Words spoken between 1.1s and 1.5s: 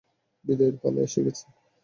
গেছে।